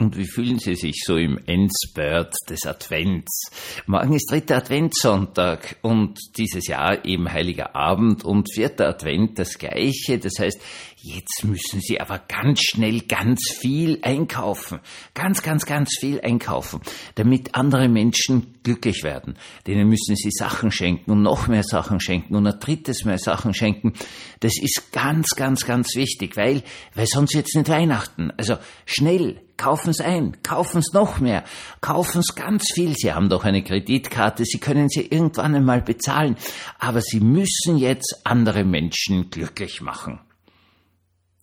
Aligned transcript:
Und 0.00 0.16
wie 0.16 0.28
fühlen 0.28 0.60
Sie 0.60 0.76
sich 0.76 1.02
so 1.04 1.16
im 1.16 1.40
Endspurt 1.44 2.32
des 2.48 2.64
Advents? 2.66 3.50
Morgen 3.86 4.14
ist 4.14 4.30
dritter 4.30 4.58
Adventssonntag 4.58 5.74
und 5.82 6.20
dieses 6.36 6.68
Jahr 6.68 7.04
eben 7.04 7.32
Heiliger 7.32 7.74
Abend 7.74 8.24
und 8.24 8.48
vierter 8.54 8.86
Advent 8.90 9.40
das 9.40 9.58
gleiche. 9.58 10.18
Das 10.20 10.34
heißt, 10.38 10.60
jetzt 11.02 11.42
müssen 11.42 11.80
Sie 11.80 12.00
aber 12.00 12.20
ganz 12.20 12.60
schnell 12.62 13.00
ganz 13.08 13.40
viel 13.58 13.98
einkaufen. 14.02 14.78
Ganz, 15.14 15.42
ganz, 15.42 15.66
ganz 15.66 15.96
viel 15.98 16.20
einkaufen, 16.20 16.80
damit 17.16 17.56
andere 17.56 17.88
Menschen 17.88 18.54
glücklich 18.62 19.02
werden. 19.02 19.36
Denen 19.66 19.88
müssen 19.88 20.14
Sie 20.14 20.30
Sachen 20.30 20.70
schenken 20.70 21.10
und 21.10 21.22
noch 21.22 21.48
mehr 21.48 21.64
Sachen 21.64 21.98
schenken 21.98 22.36
und 22.36 22.46
ein 22.46 22.60
drittes 22.60 23.04
mehr 23.04 23.18
Sachen 23.18 23.52
schenken. 23.52 23.94
Das 24.38 24.52
ist 24.62 24.92
ganz, 24.92 25.30
ganz, 25.30 25.66
ganz 25.66 25.96
wichtig, 25.96 26.36
weil, 26.36 26.62
weil 26.94 27.08
sonst 27.08 27.34
jetzt 27.34 27.56
nicht 27.56 27.68
Weihnachten. 27.68 28.32
Also 28.36 28.58
schnell 28.86 29.40
kaufen 29.58 29.90
es 29.90 30.00
ein, 30.00 30.38
kaufen 30.42 30.78
es 30.78 30.94
noch 30.94 31.20
mehr, 31.20 31.44
kaufen 31.82 32.20
es 32.20 32.34
ganz 32.34 32.64
viel. 32.72 32.94
Sie 32.96 33.12
haben 33.12 33.28
doch 33.28 33.44
eine 33.44 33.62
Kreditkarte, 33.62 34.44
Sie 34.46 34.58
können 34.58 34.88
sie 34.88 35.02
irgendwann 35.02 35.54
einmal 35.54 35.82
bezahlen, 35.82 36.36
aber 36.78 37.02
Sie 37.02 37.20
müssen 37.20 37.76
jetzt 37.76 38.22
andere 38.24 38.64
Menschen 38.64 39.28
glücklich 39.28 39.82
machen. 39.82 40.20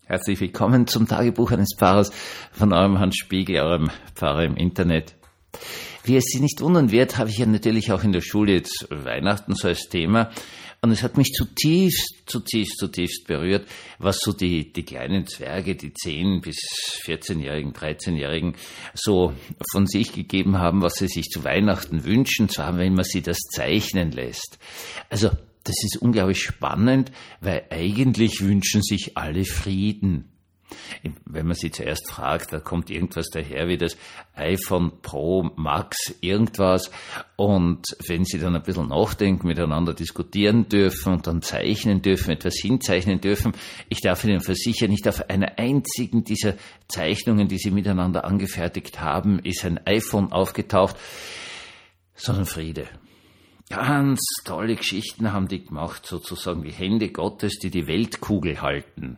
Herzlich 0.05 0.39
willkommen 0.39 0.87
zum 0.87 1.07
Tagebuch 1.07 1.51
eines 1.51 1.75
Pfarrers 1.77 2.11
von 2.51 2.73
eurem 2.73 2.99
Hans 2.99 3.17
Spiegel, 3.17 3.59
eurem 3.59 3.91
Pfarrer 4.15 4.45
im 4.45 4.55
Internet. 4.55 5.15
Wie 6.03 6.15
es 6.15 6.25
Sie 6.25 6.39
nicht 6.39 6.61
wundern 6.61 6.91
wird, 6.91 7.17
habe 7.17 7.29
ich 7.29 7.39
ja 7.39 7.45
natürlich 7.45 7.91
auch 7.91 8.03
in 8.03 8.11
der 8.11 8.21
Schule 8.21 8.53
jetzt 8.53 8.87
Weihnachten 8.91 9.55
so 9.55 9.67
als 9.67 9.89
Thema. 9.89 10.29
Und 10.81 10.91
es 10.91 11.01
hat 11.01 11.17
mich 11.17 11.31
zutiefst, 11.31 12.23
zutiefst, 12.25 12.77
zutiefst 12.77 13.27
berührt, 13.27 13.67
was 13.97 14.17
so 14.19 14.33
die, 14.33 14.71
die 14.71 14.83
kleinen 14.83 15.25
Zwerge, 15.25 15.75
die 15.75 15.91
10- 15.91 16.41
bis 16.41 16.57
14-Jährigen, 17.03 17.73
13-Jährigen 17.73 18.55
so 18.93 19.33
von 19.71 19.87
sich 19.87 20.13
gegeben 20.13 20.59
haben, 20.59 20.81
was 20.81 20.95
sie 20.95 21.07
sich 21.07 21.25
zu 21.25 21.43
Weihnachten 21.43 22.03
wünschen, 22.03 22.49
zwar 22.49 22.77
wenn 22.77 22.93
man 22.93 23.05
sie 23.05 23.21
das 23.21 23.39
zeichnen 23.51 24.11
lässt. 24.11 24.59
Also, 25.09 25.31
das 25.63 25.75
ist 25.83 25.97
unglaublich 25.97 26.43
spannend, 26.43 27.11
weil 27.41 27.65
eigentlich 27.71 28.41
wünschen 28.41 28.83
sich 28.83 29.17
alle 29.17 29.45
Frieden. 29.45 30.34
Wenn 31.25 31.45
man 31.45 31.55
sie 31.55 31.71
zuerst 31.71 32.09
fragt, 32.09 32.51
da 32.51 32.59
kommt 32.59 32.89
irgendwas 32.89 33.27
daher 33.31 33.67
wie 33.67 33.77
das 33.77 33.97
iPhone 34.33 35.01
Pro 35.01 35.51
Max 35.55 36.15
irgendwas. 36.21 36.91
Und 37.35 37.83
wenn 38.07 38.25
sie 38.25 38.39
dann 38.39 38.55
ein 38.55 38.63
bisschen 38.63 38.89
nachdenken, 38.89 39.47
miteinander 39.47 39.93
diskutieren 39.93 40.67
dürfen 40.67 41.13
und 41.13 41.27
dann 41.27 41.41
zeichnen 41.41 42.01
dürfen, 42.01 42.31
etwas 42.31 42.55
hinzeichnen 42.59 43.21
dürfen, 43.21 43.53
ich 43.89 44.01
darf 44.01 44.23
Ihnen 44.23 44.41
versichern, 44.41 44.89
nicht 44.89 45.07
auf 45.07 45.29
einer 45.29 45.59
einzigen 45.59 46.23
dieser 46.23 46.55
Zeichnungen, 46.87 47.47
die 47.47 47.57
sie 47.57 47.71
miteinander 47.71 48.25
angefertigt 48.25 48.99
haben, 48.99 49.39
ist 49.39 49.65
ein 49.65 49.79
iPhone 49.85 50.31
aufgetaucht, 50.31 50.95
sondern 52.15 52.45
Friede. 52.45 52.87
Ganz 53.69 54.19
tolle 54.43 54.75
Geschichten 54.75 55.33
haben 55.33 55.47
die 55.47 55.65
gemacht, 55.65 56.05
sozusagen 56.05 56.63
wie 56.63 56.71
Hände 56.71 57.09
Gottes, 57.09 57.57
die 57.57 57.71
die 57.71 57.87
Weltkugel 57.87 58.61
halten. 58.61 59.17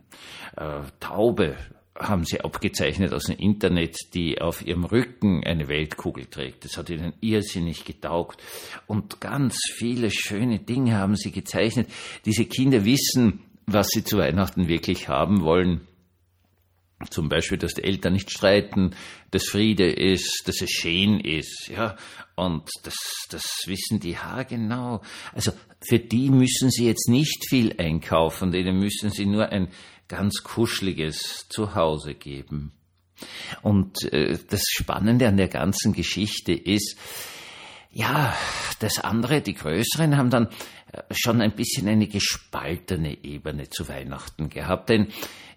Äh, 0.56 0.82
Taube 1.02 1.58
haben 2.00 2.24
sie 2.24 2.42
abgezeichnet 2.42 3.14
aus 3.14 3.26
dem 3.26 3.38
Internet, 3.38 3.98
die 4.14 4.40
auf 4.40 4.66
ihrem 4.66 4.86
Rücken 4.86 5.44
eine 5.44 5.68
Weltkugel 5.68 6.28
trägt. 6.28 6.64
Das 6.64 6.78
hat 6.78 6.90
ihnen 6.90 7.14
irrsinnig 7.22 7.86
getaugt. 7.86 8.42
Und 8.86 9.20
ganz 9.20 9.60
viele 9.76 10.12
schöne 10.12 10.60
Dinge 10.60 10.98
haben 10.98 11.16
sie 11.16 11.32
gezeichnet. 11.32 11.90
Diese 12.26 12.46
Kinder 12.46 12.86
wissen, 12.86 13.42
was 13.66 13.88
sie 13.90 14.04
zu 14.04 14.18
Weihnachten 14.18 14.68
wirklich 14.68 15.10
haben 15.10 15.42
wollen. 15.42 15.82
Zum 17.12 17.30
Beispiel, 17.30 17.60
dass 17.60 17.76
die 17.76 17.84
Eltern 17.84 18.14
nicht 18.14 18.32
streiten, 18.32 18.96
dass 19.30 19.48
Friede 19.50 19.92
ist, 19.92 20.48
dass 20.48 20.62
es 20.62 20.72
schön 20.72 21.20
ist, 21.20 21.68
ja. 21.68 21.96
Und 22.36 22.70
das, 22.84 22.96
das 23.30 23.44
wissen 23.68 24.00
die 24.00 24.18
haargenau. 24.18 25.02
Also, 25.34 25.52
für 25.80 26.00
die 26.00 26.30
müssen 26.32 26.72
sie 26.72 26.88
jetzt 26.88 27.08
nicht 27.08 27.48
viel 27.50 27.76
einkaufen, 27.80 28.52
denen 28.52 28.80
müssen 28.80 29.12
sie 29.12 29.28
nur 29.28 29.50
ein 29.50 29.68
ganz 30.08 30.42
kuscheliges 30.44 31.48
Zuhause 31.50 32.16
geben. 32.16 32.72
Und 33.62 34.12
äh, 34.12 34.38
das 34.50 34.64
Spannende 34.68 35.28
an 35.28 35.38
der 35.38 35.50
ganzen 35.50 35.94
Geschichte 35.94 36.54
ist, 36.54 36.98
ja, 37.92 38.36
das 38.80 39.00
andere, 39.00 39.42
die 39.42 39.54
Größeren 39.54 40.18
haben 40.18 40.30
dann 40.30 40.48
äh, 40.92 41.02
schon 41.12 41.42
ein 41.42 41.54
bisschen 41.54 41.88
eine 41.88 42.08
gespaltene 42.08 43.24
Ebene 43.24 43.70
zu 43.70 43.88
Weihnachten 43.88 44.50
gehabt, 44.50 44.90
denn 44.90 45.08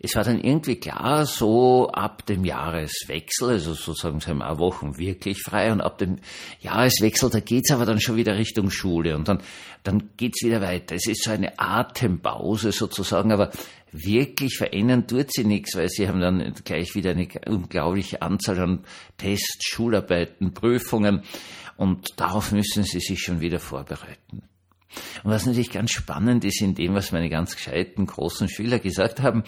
es 0.02 0.14
war 0.14 0.24
dann 0.24 0.40
irgendwie 0.40 0.76
klar, 0.76 1.26
so 1.26 1.90
ab 1.90 2.24
dem 2.24 2.44
Jahreswechsel, 2.44 3.50
also 3.50 3.74
sozusagen 3.74 4.20
sind 4.20 4.38
wir 4.38 4.58
Wochen 4.58 4.96
wirklich 4.96 5.42
frei 5.42 5.70
und 5.72 5.82
ab 5.82 5.98
dem 5.98 6.20
Jahreswechsel, 6.60 7.28
da 7.28 7.40
geht's 7.40 7.70
aber 7.70 7.84
dann 7.84 8.00
schon 8.00 8.16
wieder 8.16 8.38
Richtung 8.38 8.70
Schule 8.70 9.14
und 9.14 9.28
dann, 9.28 9.42
dann 9.82 10.10
geht's 10.16 10.42
wieder 10.42 10.62
weiter. 10.62 10.94
Es 10.94 11.06
ist 11.06 11.24
so 11.24 11.30
eine 11.30 11.58
Atempause 11.58 12.72
sozusagen, 12.72 13.30
aber 13.30 13.50
wirklich 13.92 14.56
verändern 14.56 15.06
tut 15.06 15.32
sie 15.32 15.44
nichts, 15.44 15.76
weil 15.76 15.88
sie 15.90 16.08
haben 16.08 16.20
dann 16.20 16.54
gleich 16.64 16.94
wieder 16.94 17.10
eine 17.10 17.28
unglaubliche 17.46 18.22
Anzahl 18.22 18.58
an 18.58 18.84
Tests, 19.18 19.66
Schularbeiten, 19.68 20.54
Prüfungen 20.54 21.24
und 21.80 22.20
darauf 22.20 22.52
müssen 22.52 22.84
sie 22.84 23.00
sich 23.00 23.22
schon 23.22 23.40
wieder 23.40 23.58
vorbereiten. 23.58 24.42
Und 25.24 25.30
was 25.30 25.46
natürlich 25.46 25.70
ganz 25.70 25.92
spannend 25.92 26.44
ist 26.44 26.60
in 26.60 26.74
dem, 26.74 26.94
was 26.94 27.10
meine 27.10 27.30
ganz 27.30 27.56
gescheiten 27.56 28.04
großen 28.04 28.50
Schüler 28.50 28.78
gesagt 28.80 29.22
haben, 29.22 29.44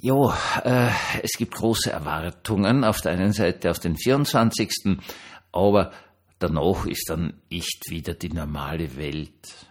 Jo, 0.00 0.32
äh, 0.62 0.88
es 1.20 1.32
gibt 1.32 1.54
große 1.54 1.90
Erwartungen 1.90 2.84
auf 2.84 3.00
der 3.00 3.12
einen 3.12 3.32
Seite 3.32 3.72
auf 3.72 3.80
den 3.80 3.96
24., 3.96 4.98
aber 5.50 5.90
danach 6.38 6.86
ist 6.86 7.08
dann 7.08 7.34
echt 7.50 7.90
wieder 7.90 8.14
die 8.14 8.30
normale 8.30 8.96
Welt. 8.96 9.66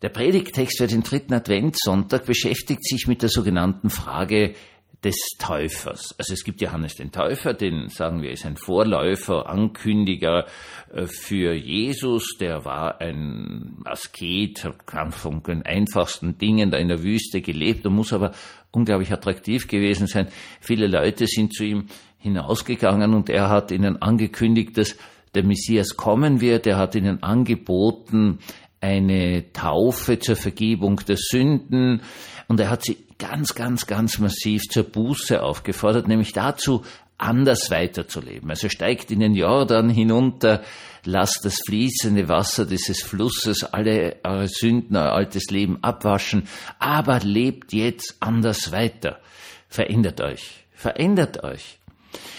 Der 0.00 0.08
Predigtext 0.08 0.78
für 0.78 0.86
den 0.86 1.02
dritten 1.02 1.34
Adventssonntag 1.34 2.24
beschäftigt 2.24 2.82
sich 2.82 3.06
mit 3.06 3.20
der 3.20 3.28
sogenannten 3.28 3.90
Frage 3.90 4.54
des 5.04 5.16
Täufers. 5.38 6.14
Also 6.18 6.32
es 6.32 6.44
gibt 6.44 6.62
Johannes 6.62 6.96
den 6.96 7.12
Täufer, 7.12 7.52
den 7.52 7.88
sagen 7.88 8.22
wir 8.22 8.30
ist 8.30 8.46
ein 8.46 8.56
Vorläufer, 8.56 9.48
Ankündiger 9.48 10.46
äh, 10.92 11.06
für 11.06 11.52
Jesus, 11.52 12.38
der 12.40 12.64
war 12.64 13.00
ein 13.00 13.76
Asket, 13.84 14.66
kam 14.86 15.12
von 15.12 15.42
den 15.42 15.62
einfachsten 15.62 16.38
Dingen 16.38 16.70
da 16.70 16.78
in 16.78 16.88
der 16.88 17.02
Wüste 17.02 17.42
gelebt 17.42 17.84
und 17.86 17.94
muss 17.94 18.14
aber 18.14 18.32
unglaublich 18.72 19.12
attraktiv 19.12 19.68
gewesen 19.68 20.06
sein. 20.06 20.28
Viele 20.60 20.86
Leute 20.86 21.26
sind 21.26 21.52
zu 21.54 21.64
ihm 21.64 21.86
hinausgegangen 22.18 23.12
und 23.12 23.28
er 23.28 23.50
hat 23.50 23.70
ihnen 23.70 24.00
angekündigt, 24.00 24.78
dass 24.78 24.96
der 25.34 25.44
Messias 25.44 25.96
kommen 25.96 26.40
wird. 26.40 26.66
Er 26.66 26.78
hat 26.78 26.94
ihnen 26.94 27.22
angeboten, 27.22 28.38
eine 28.80 29.52
Taufe 29.52 30.18
zur 30.18 30.36
Vergebung 30.36 31.00
der 31.06 31.16
Sünden 31.16 32.00
und 32.48 32.60
er 32.60 32.70
hat 32.70 32.84
sie 32.84 33.03
ganz, 33.18 33.54
ganz, 33.54 33.86
ganz 33.86 34.18
massiv 34.18 34.62
zur 34.70 34.84
Buße 34.84 35.42
aufgefordert, 35.42 36.08
nämlich 36.08 36.32
dazu, 36.32 36.84
anders 37.18 37.70
weiterzuleben. 37.70 38.50
Also 38.50 38.68
steigt 38.68 39.10
in 39.10 39.20
den 39.20 39.34
Jordan 39.34 39.88
hinunter, 39.88 40.62
lasst 41.04 41.44
das 41.44 41.58
fließende 41.64 42.28
Wasser 42.28 42.66
dieses 42.66 43.02
Flusses 43.02 43.64
alle 43.64 44.16
eure 44.24 44.48
Sünden, 44.48 44.96
euer 44.96 45.12
altes 45.12 45.50
Leben 45.50 45.78
abwaschen, 45.82 46.48
aber 46.78 47.20
lebt 47.20 47.72
jetzt 47.72 48.16
anders 48.20 48.72
weiter. 48.72 49.20
Verändert 49.68 50.20
euch, 50.20 50.66
verändert 50.72 51.44
euch. 51.44 51.78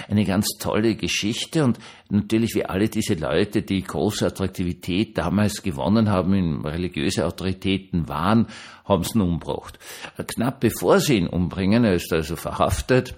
Eine 0.07 0.25
ganz 0.25 0.47
tolle 0.59 0.95
Geschichte 0.95 1.63
und 1.63 1.79
natürlich 2.09 2.55
wie 2.55 2.65
alle 2.65 2.89
diese 2.89 3.15
Leute, 3.15 3.61
die 3.61 3.81
große 3.81 4.25
Attraktivität 4.25 5.17
damals 5.17 5.63
gewonnen 5.63 6.09
haben, 6.09 6.33
in 6.33 6.61
religiöse 6.61 7.25
Autoritäten 7.25 8.07
waren, 8.07 8.47
haben 8.85 9.03
sie 9.03 9.17
ihn 9.17 9.21
umgebracht. 9.21 9.79
Knapp 10.27 10.59
bevor 10.59 10.99
sie 10.99 11.17
ihn 11.17 11.27
umbringen, 11.27 11.83
er 11.83 11.95
ist 11.95 12.11
also 12.13 12.35
verhaftet, 12.35 13.15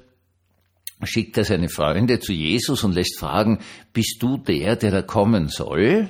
schickt 1.04 1.38
er 1.38 1.44
seine 1.44 1.70
Freunde 1.70 2.20
zu 2.20 2.34
Jesus 2.34 2.84
und 2.84 2.94
lässt 2.94 3.20
fragen, 3.20 3.60
bist 3.94 4.18
du 4.20 4.38
der, 4.38 4.76
der 4.76 4.92
da 4.92 5.02
kommen 5.02 5.50
soll? 5.50 6.10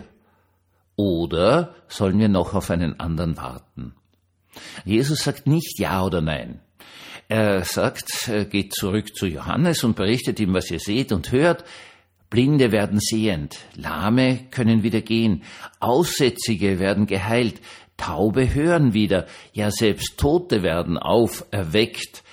Oder 0.95 1.75
sollen 1.87 2.19
wir 2.19 2.29
noch 2.29 2.53
auf 2.53 2.71
einen 2.71 2.99
anderen 2.99 3.37
warten? 3.37 3.93
Jesus 4.85 5.23
sagt 5.23 5.45
nicht 5.45 5.79
ja 5.79 6.03
oder 6.03 6.21
nein. 6.21 6.59
Er 7.27 7.63
sagt, 7.63 8.31
geht 8.49 8.73
zurück 8.73 9.15
zu 9.15 9.25
Johannes 9.25 9.83
und 9.83 9.95
berichtet 9.95 10.39
ihm, 10.39 10.53
was 10.53 10.71
ihr 10.71 10.79
seht 10.79 11.11
und 11.11 11.31
hört. 11.31 11.65
Blinde 12.29 12.71
werden 12.71 12.99
sehend, 12.99 13.57
Lahme 13.75 14.47
können 14.51 14.83
wieder 14.83 15.01
gehen, 15.01 15.43
Aussätzige 15.79 16.79
werden 16.79 17.05
geheilt, 17.05 17.61
Taube 17.95 18.53
hören 18.53 18.93
wieder, 18.93 19.27
ja 19.53 19.71
selbst 19.71 20.17
Tote 20.17 20.61
werden 20.61 20.97
auferweckt. 20.97 22.23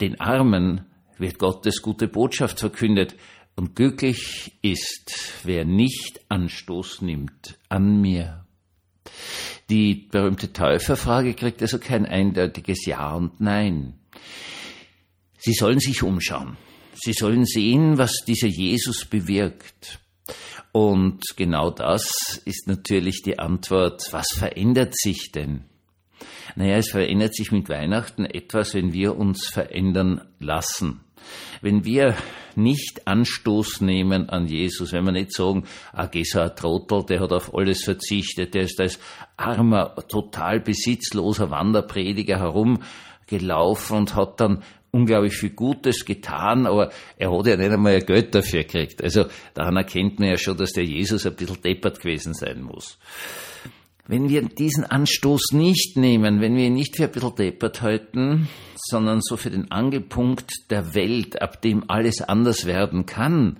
Den 0.00 0.20
Armen 0.20 0.86
wird 1.16 1.38
Gottes 1.38 1.80
gute 1.80 2.08
Botschaft 2.08 2.58
verkündet, 2.58 3.14
und 3.60 3.76
glücklich 3.76 4.52
ist, 4.62 5.12
wer 5.44 5.66
nicht 5.66 6.20
Anstoß 6.30 7.02
nimmt 7.02 7.58
an 7.68 8.00
mir. 8.00 8.46
Die 9.68 10.08
berühmte 10.10 10.52
Täuferfrage 10.52 11.34
kriegt 11.34 11.60
also 11.60 11.78
kein 11.78 12.06
eindeutiges 12.06 12.86
Ja 12.86 13.14
und 13.14 13.40
Nein. 13.40 13.99
Sie 15.38 15.54
sollen 15.54 15.80
sich 15.80 16.02
umschauen. 16.02 16.56
Sie 16.94 17.12
sollen 17.12 17.46
sehen, 17.46 17.96
was 17.98 18.24
dieser 18.26 18.48
Jesus 18.48 19.04
bewirkt. 19.06 20.00
Und 20.72 21.22
genau 21.36 21.70
das 21.70 22.40
ist 22.44 22.68
natürlich 22.68 23.22
die 23.22 23.38
Antwort, 23.38 24.12
was 24.12 24.28
verändert 24.32 24.94
sich 24.96 25.32
denn? 25.32 25.64
Naja, 26.56 26.76
es 26.76 26.90
verändert 26.90 27.34
sich 27.34 27.52
mit 27.52 27.68
Weihnachten 27.68 28.24
etwas, 28.24 28.74
wenn 28.74 28.92
wir 28.92 29.16
uns 29.16 29.46
verändern 29.46 30.20
lassen. 30.38 31.00
Wenn 31.60 31.84
wir 31.84 32.16
nicht 32.56 33.06
Anstoß 33.06 33.82
nehmen 33.82 34.28
an 34.28 34.46
Jesus, 34.46 34.92
wenn 34.92 35.04
wir 35.04 35.12
nicht 35.12 35.32
sagen, 35.32 35.64
ah, 35.92 36.08
ein 36.12 36.56
Trottel, 36.56 37.04
der 37.04 37.20
hat 37.20 37.32
auf 37.32 37.54
alles 37.54 37.84
verzichtet, 37.84 38.54
der 38.54 38.62
ist 38.62 38.80
als 38.80 38.98
armer, 39.36 39.94
total 40.08 40.60
besitzloser 40.60 41.50
Wanderprediger 41.50 42.40
herumgelaufen 43.30 43.96
und 43.96 44.14
hat 44.14 44.40
dann 44.40 44.62
unglaublich 44.90 45.34
viel 45.34 45.50
Gutes 45.50 46.04
getan, 46.04 46.66
aber 46.66 46.90
er 47.16 47.30
hat 47.30 47.46
ja 47.46 47.56
nicht 47.56 47.70
einmal 47.70 48.00
Geld 48.02 48.34
dafür 48.34 48.64
gekriegt. 48.64 49.02
Also 49.02 49.26
daran 49.54 49.76
erkennt 49.76 50.18
man 50.18 50.28
ja 50.30 50.36
schon, 50.36 50.56
dass 50.56 50.72
der 50.72 50.84
Jesus 50.84 51.26
ein 51.26 51.36
bisschen 51.36 51.62
deppert 51.62 52.00
gewesen 52.00 52.34
sein 52.34 52.62
muss. 52.62 52.98
Wenn 54.06 54.28
wir 54.28 54.42
diesen 54.42 54.84
Anstoß 54.84 55.52
nicht 55.52 55.96
nehmen, 55.96 56.40
wenn 56.40 56.56
wir 56.56 56.64
ihn 56.64 56.74
nicht 56.74 56.96
für 56.96 57.04
ein 57.04 57.12
bisschen 57.12 57.36
deppert 57.36 57.82
halten, 57.82 58.48
sondern 58.74 59.20
so 59.20 59.36
für 59.36 59.50
den 59.50 59.70
Angelpunkt 59.70 60.50
der 60.70 60.94
Welt, 60.94 61.40
ab 61.40 61.62
dem 61.62 61.88
alles 61.88 62.20
anders 62.20 62.66
werden 62.66 63.06
kann 63.06 63.58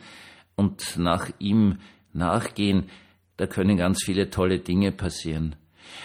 und 0.57 0.97
nach 0.97 1.31
ihm 1.39 1.79
nachgehen, 2.13 2.87
da 3.37 3.47
können 3.47 3.77
ganz 3.77 4.03
viele 4.05 4.31
tolle 4.31 4.59
Dinge 4.59 4.91
passieren. 4.91 5.55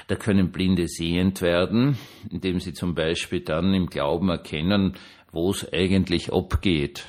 Da 0.07 0.15
können 0.15 0.51
Blinde 0.51 0.87
sehend 0.87 1.41
werden, 1.41 1.97
indem 2.29 2.59
sie 2.59 2.73
zum 2.73 2.95
Beispiel 2.95 3.41
dann 3.41 3.73
im 3.73 3.87
Glauben 3.87 4.29
erkennen, 4.29 4.93
wo 5.31 5.51
es 5.51 5.71
eigentlich 5.71 6.31
abgeht. 6.31 7.05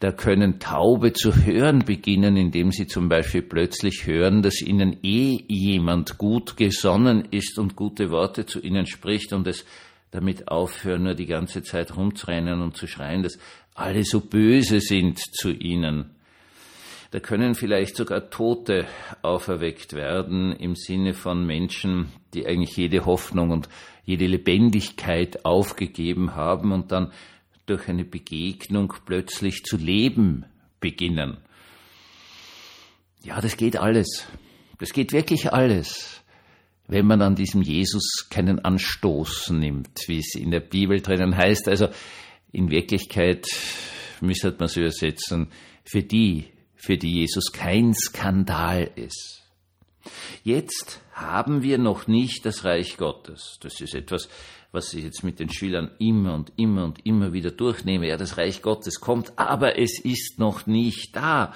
Da 0.00 0.12
können 0.12 0.58
Taube 0.58 1.14
zu 1.14 1.34
hören 1.34 1.84
beginnen, 1.84 2.36
indem 2.36 2.70
sie 2.70 2.86
zum 2.86 3.08
Beispiel 3.08 3.42
plötzlich 3.42 4.06
hören, 4.06 4.42
dass 4.42 4.60
ihnen 4.60 4.98
eh 5.02 5.42
jemand 5.48 6.18
gut 6.18 6.56
gesonnen 6.56 7.26
ist 7.30 7.58
und 7.58 7.76
gute 7.76 8.10
Worte 8.10 8.44
zu 8.44 8.60
ihnen 8.60 8.86
spricht 8.86 9.32
und 9.32 9.46
es 9.46 9.64
damit 10.10 10.48
aufhören, 10.48 11.04
nur 11.04 11.14
die 11.14 11.26
ganze 11.26 11.62
Zeit 11.62 11.96
rumzurennen 11.96 12.60
und 12.60 12.76
zu 12.76 12.86
schreien, 12.86 13.22
dass 13.22 13.38
alle 13.74 14.04
so 14.04 14.20
böse 14.20 14.80
sind 14.80 15.18
zu 15.18 15.50
ihnen. 15.50 16.15
Da 17.10 17.20
können 17.20 17.54
vielleicht 17.54 17.96
sogar 17.96 18.30
Tote 18.30 18.86
auferweckt 19.22 19.92
werden 19.92 20.52
im 20.52 20.74
Sinne 20.74 21.14
von 21.14 21.46
Menschen, 21.46 22.12
die 22.34 22.46
eigentlich 22.46 22.76
jede 22.76 23.06
Hoffnung 23.06 23.50
und 23.50 23.68
jede 24.04 24.26
Lebendigkeit 24.26 25.44
aufgegeben 25.44 26.34
haben 26.34 26.72
und 26.72 26.92
dann 26.92 27.12
durch 27.66 27.88
eine 27.88 28.04
Begegnung 28.04 28.94
plötzlich 29.04 29.64
zu 29.64 29.76
leben 29.76 30.46
beginnen. 30.80 31.38
Ja, 33.22 33.40
das 33.40 33.56
geht 33.56 33.76
alles. 33.76 34.26
Das 34.78 34.92
geht 34.92 35.12
wirklich 35.12 35.52
alles, 35.52 36.22
wenn 36.86 37.06
man 37.06 37.22
an 37.22 37.34
diesem 37.34 37.62
Jesus 37.62 38.28
keinen 38.30 38.58
Anstoß 38.64 39.50
nimmt, 39.50 39.88
wie 40.06 40.18
es 40.18 40.34
in 40.34 40.50
der 40.50 40.60
Bibel 40.60 41.00
drinnen 41.00 41.36
heißt. 41.36 41.68
Also 41.68 41.88
in 42.52 42.70
Wirklichkeit 42.70 43.46
müsste 44.20 44.50
man 44.50 44.66
es 44.66 44.76
übersetzen, 44.76 45.48
für 45.84 46.02
die, 46.02 46.46
für 46.76 46.96
die 46.98 47.12
Jesus 47.12 47.52
kein 47.52 47.94
Skandal 47.94 48.90
ist. 48.94 49.42
Jetzt 50.44 51.00
haben 51.12 51.62
wir 51.62 51.78
noch 51.78 52.06
nicht 52.06 52.46
das 52.46 52.64
Reich 52.64 52.96
Gottes. 52.96 53.58
Das 53.60 53.80
ist 53.80 53.94
etwas, 53.94 54.28
was 54.70 54.92
ich 54.94 55.04
jetzt 55.04 55.24
mit 55.24 55.40
den 55.40 55.50
Schülern 55.50 55.90
immer 55.98 56.34
und 56.34 56.52
immer 56.56 56.84
und 56.84 57.04
immer 57.04 57.32
wieder 57.32 57.50
durchnehme. 57.50 58.08
Ja, 58.08 58.16
das 58.16 58.36
Reich 58.36 58.62
Gottes 58.62 59.00
kommt, 59.00 59.32
aber 59.36 59.78
es 59.78 59.98
ist 59.98 60.38
noch 60.38 60.66
nicht 60.66 61.16
da. 61.16 61.54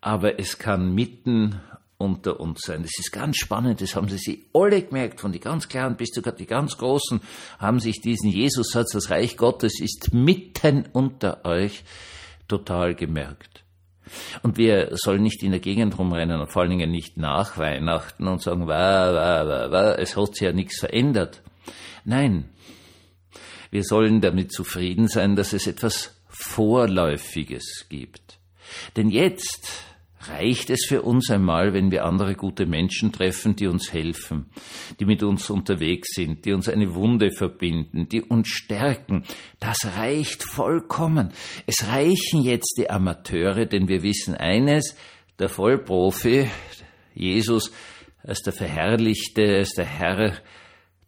Aber 0.00 0.40
es 0.40 0.58
kann 0.58 0.94
mitten 0.94 1.60
unter 2.02 2.40
uns 2.40 2.62
sein. 2.62 2.82
Das 2.82 2.98
ist 2.98 3.12
ganz 3.12 3.36
spannend, 3.36 3.80
das 3.80 3.94
haben 3.94 4.08
sie 4.08 4.18
sich 4.18 4.46
alle 4.52 4.82
gemerkt, 4.82 5.20
von 5.20 5.30
die 5.30 5.38
ganz 5.38 5.68
Kleinen 5.68 5.96
bis 5.96 6.10
sogar 6.12 6.34
die 6.34 6.46
ganz 6.46 6.76
Großen, 6.76 7.20
haben 7.60 7.78
sich 7.78 8.00
diesen 8.00 8.30
Jesus-Satz, 8.30 8.92
das 8.92 9.10
Reich 9.10 9.36
Gottes 9.36 9.80
ist 9.80 10.12
mitten 10.12 10.88
unter 10.92 11.44
euch, 11.44 11.84
total 12.48 12.96
gemerkt. 12.96 13.62
Und 14.42 14.56
wir 14.56 14.90
sollen 14.92 15.22
nicht 15.22 15.42
in 15.42 15.52
der 15.52 15.60
Gegend 15.60 15.98
rumrennen 15.98 16.40
und 16.40 16.50
vor 16.50 16.62
allen 16.62 16.70
Dingen 16.70 16.90
nicht 16.90 17.16
nach 17.16 17.58
Weihnachten 17.58 18.26
und 18.26 18.42
sagen, 18.42 18.66
wa, 18.66 19.14
wa, 19.14 19.46
wa, 19.46 19.70
wa, 19.70 19.94
es 19.94 20.16
hat 20.16 20.34
sich 20.34 20.46
ja 20.46 20.52
nichts 20.52 20.80
verändert. 20.80 21.42
Nein, 22.04 22.48
wir 23.70 23.84
sollen 23.84 24.20
damit 24.20 24.52
zufrieden 24.52 25.08
sein, 25.08 25.36
dass 25.36 25.52
es 25.52 25.66
etwas 25.66 26.20
Vorläufiges 26.28 27.86
gibt. 27.88 28.38
Denn 28.96 29.10
jetzt 29.10 29.68
reicht 30.28 30.70
es 30.70 30.84
für 30.86 31.02
uns 31.02 31.30
einmal, 31.30 31.72
wenn 31.72 31.90
wir 31.90 32.04
andere 32.04 32.34
gute 32.34 32.66
Menschen 32.66 33.12
treffen, 33.12 33.56
die 33.56 33.66
uns 33.66 33.92
helfen, 33.92 34.46
die 35.00 35.04
mit 35.04 35.22
uns 35.22 35.50
unterwegs 35.50 36.14
sind, 36.14 36.44
die 36.44 36.52
uns 36.52 36.68
eine 36.68 36.94
Wunde 36.94 37.30
verbinden, 37.30 38.08
die 38.08 38.22
uns 38.22 38.48
stärken. 38.48 39.24
Das 39.60 39.78
reicht 39.96 40.42
vollkommen. 40.42 41.32
Es 41.66 41.88
reichen 41.88 42.42
jetzt 42.42 42.74
die 42.78 42.90
Amateure, 42.90 43.66
denn 43.66 43.88
wir 43.88 44.02
wissen 44.02 44.34
eines, 44.34 44.96
der 45.38 45.48
Vollprofi, 45.48 46.48
Jesus, 47.14 47.72
als 48.22 48.42
der 48.42 48.52
Verherrlichte, 48.52 49.56
als 49.56 49.74
der 49.74 49.86
Herr 49.86 50.34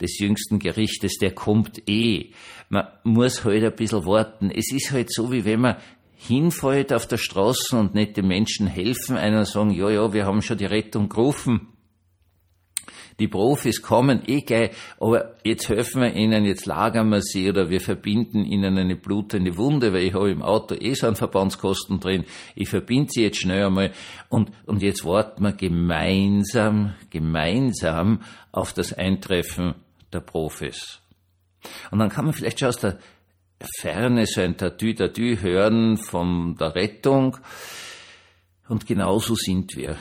des 0.00 0.18
jüngsten 0.18 0.58
Gerichtes, 0.58 1.18
der 1.18 1.32
kommt 1.32 1.88
eh. 1.88 2.32
Man 2.68 2.86
muss 3.04 3.44
halt 3.44 3.62
ein 3.62 3.76
bisschen 3.76 4.04
warten. 4.06 4.50
Es 4.50 4.72
ist 4.72 4.90
halt 4.90 5.12
so, 5.12 5.30
wie 5.30 5.44
wenn 5.44 5.60
man 5.60 5.76
hinfällt 6.26 6.92
auf 6.92 7.06
der 7.06 7.18
Straße 7.18 7.76
und 7.76 7.94
nicht 7.94 8.16
den 8.16 8.26
Menschen 8.26 8.66
helfen, 8.66 9.16
einer 9.16 9.44
sagen, 9.44 9.70
ja, 9.70 9.90
ja, 9.90 10.12
wir 10.12 10.26
haben 10.26 10.42
schon 10.42 10.58
die 10.58 10.64
Rettung 10.64 11.08
gerufen. 11.08 11.68
Die 13.20 13.28
Profis 13.28 13.80
kommen 13.80 14.22
eh 14.26 14.40
gleich, 14.40 14.72
aber 14.98 15.36
jetzt 15.44 15.68
helfen 15.68 16.02
wir 16.02 16.14
ihnen, 16.14 16.44
jetzt 16.44 16.66
lagern 16.66 17.10
wir 17.10 17.22
sie 17.22 17.48
oder 17.48 17.70
wir 17.70 17.80
verbinden 17.80 18.44
ihnen 18.44 18.76
eine 18.76 18.96
blutende 18.96 19.56
Wunde, 19.56 19.92
weil 19.92 20.02
ich 20.02 20.14
habe 20.14 20.32
im 20.32 20.42
Auto 20.42 20.74
eh 20.74 20.94
so 20.94 21.06
einen 21.06 21.14
Verbandskosten 21.14 22.00
drin. 22.00 22.24
Ich 22.56 22.68
verbinde 22.68 23.12
sie 23.12 23.22
jetzt 23.22 23.40
schnell 23.40 23.66
einmal 23.66 23.92
und, 24.28 24.50
und 24.66 24.82
jetzt 24.82 25.04
warten 25.04 25.44
wir 25.44 25.52
gemeinsam, 25.52 26.94
gemeinsam 27.10 28.22
auf 28.50 28.72
das 28.72 28.92
Eintreffen 28.92 29.74
der 30.12 30.20
Profis. 30.20 31.00
Und 31.92 32.00
dann 32.00 32.08
kann 32.08 32.24
man 32.24 32.34
vielleicht 32.34 32.58
schon 32.58 32.68
aus 32.68 32.78
der 32.78 32.98
Ferne 33.60 34.26
so 34.26 34.40
ein 34.40 34.56
Tatü 34.56 34.94
Tatü 34.94 35.38
hören 35.40 35.96
von 35.96 36.56
der 36.56 36.74
Rettung. 36.74 37.38
Und 38.68 38.86
genauso 38.86 39.34
sind 39.34 39.76
wir. 39.76 39.96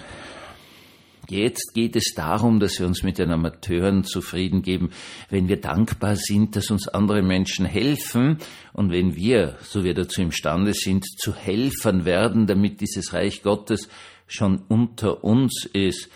Jetzt 1.30 1.74
geht 1.74 1.96
es 1.96 2.14
darum, 2.16 2.60
dass 2.60 2.80
wir 2.80 2.86
uns 2.86 3.04
mit 3.04 3.18
den 3.18 3.32
Amateuren 3.32 4.04
zufrieden 4.04 4.62
geben, 4.62 4.92
wenn 5.30 5.48
wir 5.48 5.60
dankbar 5.60 6.18
sind, 6.18 6.56
dass 6.56 6.70
uns 6.70 6.90
andere 6.90 7.22
Menschen 7.22 7.66
helfen 7.66 8.40
und 8.74 8.92
wenn 8.92 9.16
wir, 9.16 9.58
so 9.62 9.86
wir 9.86 9.94
dazu 9.94 10.22
imstande 10.22 10.74
sind, 10.74 11.06
zu 11.18 11.34
Helfern 11.34 12.04
werden, 12.04 12.46
damit 12.46 12.82
dieses 12.82 13.14
Reich 13.14 13.42
Gottes 13.42 13.88
schon 14.28 14.64
unter 14.68 15.24
uns 15.24 15.66
ist 15.72 16.10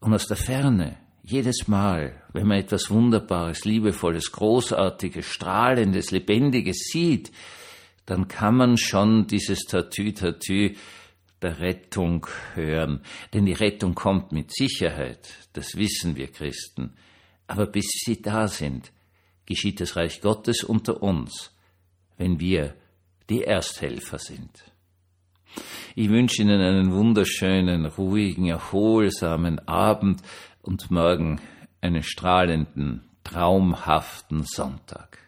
und 0.00 0.12
aus 0.12 0.26
der 0.26 0.36
Ferne 0.36 0.98
jedes 1.22 1.68
Mal, 1.68 2.20
wenn 2.32 2.46
man 2.46 2.58
etwas 2.58 2.90
Wunderbares, 2.90 3.64
Liebevolles, 3.64 4.32
Großartiges, 4.32 5.24
Strahlendes, 5.26 6.10
Lebendiges 6.10 6.88
sieht, 6.90 7.30
dann 8.06 8.26
kann 8.28 8.56
man 8.56 8.76
schon 8.76 9.26
dieses 9.28 9.60
Tatü-Tatü 9.60 10.74
der 11.40 11.60
Rettung 11.60 12.26
hören. 12.54 13.02
Denn 13.32 13.46
die 13.46 13.52
Rettung 13.52 13.94
kommt 13.94 14.32
mit 14.32 14.52
Sicherheit, 14.52 15.28
das 15.52 15.76
wissen 15.76 16.16
wir 16.16 16.28
Christen. 16.28 16.94
Aber 17.46 17.66
bis 17.66 17.86
sie 18.04 18.20
da 18.20 18.48
sind, 18.48 18.92
geschieht 19.46 19.80
das 19.80 19.96
Reich 19.96 20.20
Gottes 20.20 20.64
unter 20.64 21.02
uns, 21.02 21.52
wenn 22.16 22.40
wir 22.40 22.74
die 23.28 23.42
Ersthelfer 23.42 24.18
sind. 24.18 24.64
Ich 25.94 26.08
wünsche 26.08 26.42
Ihnen 26.42 26.60
einen 26.60 26.92
wunderschönen, 26.92 27.84
ruhigen, 27.84 28.46
erholsamen 28.46 29.58
Abend 29.68 30.22
und 30.62 30.90
morgen 30.90 31.40
einen 31.80 32.02
strahlenden, 32.02 33.02
traumhaften 33.24 34.44
Sonntag. 34.44 35.18